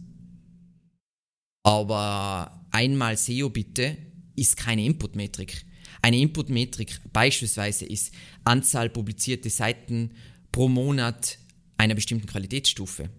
Aber 1.63 2.67
einmal 2.69 3.17
SEO 3.17 3.49
bitte 3.49 3.97
ist 4.35 4.57
keine 4.57 4.85
Input-Metrik. 4.85 5.65
Eine 6.03 6.17
Input-Metrik 6.17 7.01
beispielsweise 7.11 7.85
ist 7.85 8.13
Anzahl 8.43 8.91
publizierte 8.91 9.49
Seiten 9.49 10.11
pro 10.51 10.67
Monat 10.67 11.39
einer 11.77 11.95
bestimmten 11.95 12.27
Qualitätsstufe. 12.27 13.09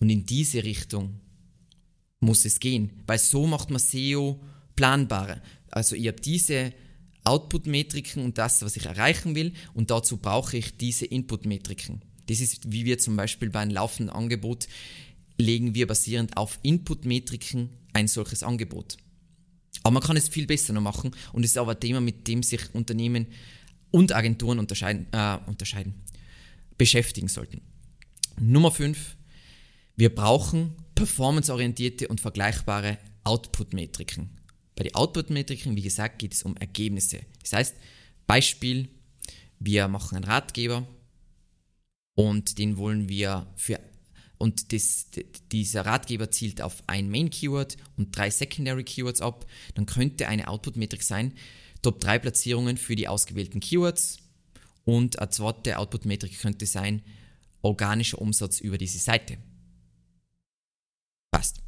Und 0.00 0.10
in 0.10 0.26
diese 0.26 0.64
Richtung 0.64 1.20
muss 2.18 2.44
es 2.44 2.58
gehen, 2.58 2.90
weil 3.06 3.18
so 3.18 3.46
macht 3.46 3.70
man 3.70 3.78
SEO 3.78 4.42
planbarer. 4.74 5.40
Also 5.70 5.94
ich 5.94 6.08
habe 6.08 6.20
diese 6.20 6.72
Output-Metriken 7.22 8.24
und 8.24 8.38
das, 8.38 8.62
was 8.62 8.76
ich 8.76 8.86
erreichen 8.86 9.36
will. 9.36 9.52
Und 9.72 9.90
dazu 9.92 10.16
brauche 10.16 10.56
ich 10.56 10.76
diese 10.76 11.06
Input-Metriken. 11.06 12.02
Das 12.32 12.40
ist, 12.40 12.72
wie 12.72 12.86
wir 12.86 12.96
zum 12.96 13.14
Beispiel 13.14 13.50
bei 13.50 13.60
einem 13.60 13.72
laufenden 13.72 14.08
Angebot 14.08 14.66
legen 15.36 15.74
wir 15.74 15.86
basierend 15.86 16.34
auf 16.38 16.58
Input-Metriken 16.62 17.68
ein 17.92 18.08
solches 18.08 18.42
Angebot. 18.42 18.96
Aber 19.82 19.90
man 19.92 20.02
kann 20.02 20.16
es 20.16 20.30
viel 20.30 20.46
besser 20.46 20.72
noch 20.72 20.80
machen 20.80 21.10
und 21.34 21.44
es 21.44 21.50
ist 21.50 21.58
aber 21.58 21.72
ein 21.72 21.80
Thema, 21.80 22.00
mit 22.00 22.26
dem 22.28 22.42
sich 22.42 22.74
Unternehmen 22.74 23.26
und 23.90 24.14
Agenturen 24.14 24.58
unterscheiden, 24.58 25.08
äh, 25.12 25.40
unterscheiden 25.44 25.92
beschäftigen 26.78 27.28
sollten. 27.28 27.60
Nummer 28.40 28.70
5. 28.70 29.14
Wir 29.96 30.14
brauchen 30.14 30.74
performanceorientierte 30.94 32.08
und 32.08 32.22
vergleichbare 32.22 32.96
Output-Metriken. 33.24 34.30
Bei 34.74 34.84
den 34.84 34.94
Output-Metriken, 34.94 35.76
wie 35.76 35.82
gesagt, 35.82 36.18
geht 36.18 36.32
es 36.32 36.44
um 36.44 36.56
Ergebnisse. 36.56 37.20
Das 37.42 37.52
heißt, 37.52 37.76
Beispiel, 38.26 38.88
wir 39.58 39.86
machen 39.88 40.16
einen 40.16 40.24
Ratgeber 40.24 40.86
und 42.14 42.58
den 42.58 42.76
wollen 42.76 43.08
wir 43.08 43.46
für 43.56 43.80
und 44.42 44.72
das, 44.72 45.06
dieser 45.52 45.86
Ratgeber 45.86 46.32
zielt 46.32 46.62
auf 46.62 46.82
ein 46.88 47.08
Main-Keyword 47.08 47.76
und 47.96 48.16
drei 48.16 48.28
Secondary 48.28 48.82
Keywords 48.82 49.20
ab, 49.20 49.46
dann 49.76 49.86
könnte 49.86 50.26
eine 50.26 50.48
Output-Metrik 50.48 51.04
sein, 51.04 51.34
Top 51.80 52.00
3 52.00 52.18
Platzierungen 52.18 52.76
für 52.76 52.96
die 52.96 53.06
ausgewählten 53.06 53.60
Keywords 53.60 54.18
und 54.84 55.20
eine 55.20 55.30
zweite 55.30 55.78
Output-Metrik 55.78 56.40
könnte 56.40 56.66
sein, 56.66 57.02
organischer 57.60 58.20
Umsatz 58.20 58.58
über 58.58 58.78
diese 58.78 58.98
Seite. 58.98 59.38
Passt. 61.30 61.62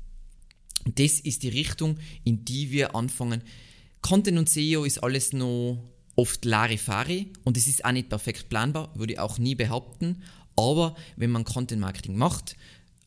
Das 0.85 1.21
ist 1.21 1.45
die 1.45 1.51
Richtung, 1.51 1.99
in 2.25 2.45
die 2.45 2.73
wir 2.73 2.97
anfangen. 2.97 3.43
Content 4.03 4.37
und 4.37 4.49
SEO 4.51 4.85
ist 4.85 4.99
alles 4.99 5.33
noch 5.33 5.79
oft 6.17 6.45
Larifari 6.45 7.33
und 7.45 7.57
es 7.57 7.67
ist 7.67 7.85
auch 7.85 7.93
nicht 7.93 8.09
perfekt 8.09 8.49
planbar, 8.49 8.91
würde 8.95 9.15
ich 9.15 9.19
auch 9.19 9.39
nie 9.39 9.55
behaupten. 9.55 10.23
Aber 10.57 10.95
wenn 11.17 11.31
man 11.31 11.45
Content 11.45 11.81
Marketing 11.81 12.17
macht, 12.17 12.57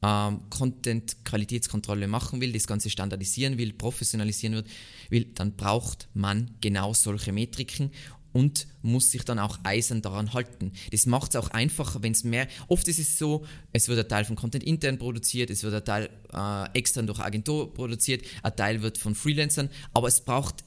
ähm, 0.04 0.42
Content 0.50 1.24
Qualitätskontrolle 1.26 2.08
machen 2.08 2.42
will, 2.42 2.52
das 2.52 2.68
Ganze 2.68 2.90
standardisieren 2.90 3.58
will, 3.58 3.74
professionalisieren 3.74 4.64
will, 5.10 5.26
dann 5.36 5.56
braucht 5.56 6.10
man 6.14 6.52
genau 6.62 6.94
solche 6.94 7.32
Metriken 7.32 7.92
und 8.34 8.68
muss 8.84 9.10
sich 9.10 9.24
dann 9.24 9.40
auch 9.40 9.58
eisern 9.64 10.02
daran 10.02 10.34
halten. 10.34 10.72
Das 10.92 11.08
macht 11.08 11.32
es 11.32 11.36
auch 11.38 11.50
einfacher, 11.50 12.04
wenn 12.04 12.12
es 12.12 12.24
mehr. 12.24 12.48
Oft 12.68 12.88
ist 12.88 13.00
es 13.00 13.18
so, 13.18 13.46
es 13.74 13.88
wird 13.88 14.00
ein 14.00 14.08
Teil 14.08 14.26
von 14.26 14.36
Content 14.36 14.64
intern 14.64 15.00
produziert, 15.00 15.50
es 15.50 15.64
wird 15.64 15.74
ein 15.74 15.86
Teil 15.86 16.10
äh, 16.34 16.78
extern 16.78 17.08
durch 17.08 17.20
Agentur 17.20 17.74
produziert, 17.74 18.24
ein 18.44 18.56
Teil 18.56 18.82
wird 18.84 18.98
von 19.00 19.16
Freelancern, 19.16 19.70
aber 19.94 20.08
es 20.10 20.22
braucht 20.22 20.64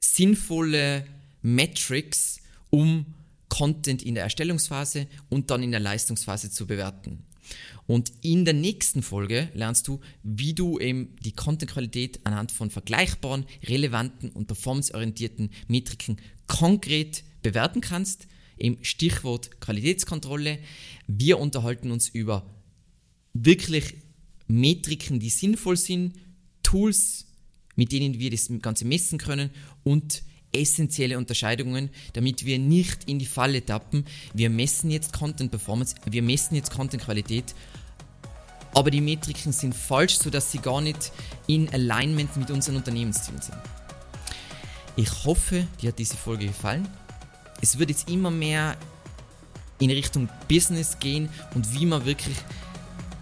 sinnvolle 0.00 1.06
Metrics, 1.54 2.40
um 2.70 3.06
Content 3.48 4.02
in 4.02 4.14
der 4.14 4.24
Erstellungsphase 4.24 5.06
und 5.28 5.50
dann 5.50 5.62
in 5.62 5.70
der 5.70 5.80
Leistungsphase 5.80 6.50
zu 6.50 6.66
bewerten. 6.66 7.24
Und 7.86 8.12
in 8.20 8.44
der 8.44 8.52
nächsten 8.52 9.02
Folge 9.02 9.48
lernst 9.54 9.88
du, 9.88 10.00
wie 10.22 10.52
du 10.52 10.78
eben 10.78 11.16
die 11.24 11.32
Content-Qualität 11.32 12.20
anhand 12.24 12.52
von 12.52 12.70
vergleichbaren, 12.70 13.46
relevanten 13.64 14.30
und 14.30 14.46
performanceorientierten 14.46 15.50
Metriken 15.66 16.18
konkret 16.46 17.24
bewerten 17.42 17.80
kannst. 17.80 18.26
Im 18.58 18.82
Stichwort 18.84 19.60
Qualitätskontrolle. 19.60 20.58
Wir 21.06 21.38
unterhalten 21.38 21.90
uns 21.90 22.08
über 22.08 22.44
wirklich 23.32 23.94
Metriken, 24.48 25.20
die 25.20 25.30
sinnvoll 25.30 25.76
sind, 25.76 26.14
Tools, 26.62 27.26
mit 27.76 27.92
denen 27.92 28.18
wir 28.18 28.30
das 28.30 28.50
Ganze 28.60 28.84
messen 28.84 29.18
können 29.18 29.50
und 29.84 30.22
essentielle 30.52 31.18
Unterscheidungen, 31.18 31.90
damit 32.14 32.44
wir 32.44 32.58
nicht 32.58 33.04
in 33.08 33.18
die 33.18 33.26
Falle 33.26 33.64
tappen. 33.64 34.04
Wir 34.32 34.50
messen 34.50 34.90
jetzt 34.90 35.12
Content 35.12 35.50
Performance, 35.50 35.94
wir 36.04 36.22
messen 36.22 36.54
jetzt 36.54 36.70
Content 36.70 37.02
Qualität, 37.02 37.54
aber 38.74 38.90
die 38.90 39.00
Metriken 39.00 39.52
sind 39.52 39.74
falsch, 39.74 40.18
sodass 40.18 40.52
sie 40.52 40.58
gar 40.58 40.80
nicht 40.80 41.12
in 41.46 41.68
Alignment 41.72 42.36
mit 42.36 42.50
unseren 42.50 42.76
Unternehmenszielen 42.76 43.40
sind. 43.40 43.58
Ich 44.96 45.24
hoffe, 45.24 45.66
dir 45.80 45.88
hat 45.88 45.98
diese 45.98 46.16
Folge 46.16 46.46
gefallen. 46.46 46.88
Es 47.60 47.78
wird 47.78 47.90
jetzt 47.90 48.10
immer 48.10 48.30
mehr 48.30 48.76
in 49.80 49.90
Richtung 49.90 50.28
Business 50.48 50.98
gehen 50.98 51.28
und 51.54 51.72
wie 51.72 51.86
man 51.86 52.04
wirklich 52.04 52.36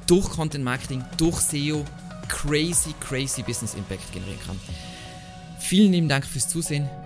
durch 0.06 0.28
Content 0.30 0.64
Marketing, 0.64 1.04
durch 1.16 1.38
SEO 1.40 1.84
crazy, 2.28 2.94
crazy 3.00 3.42
Business 3.42 3.74
Impact 3.74 4.12
generieren 4.12 4.40
kann. 4.46 4.58
Vielen 5.58 5.92
lieben 5.92 6.08
Dank 6.08 6.24
fürs 6.24 6.48
Zusehen 6.48 6.88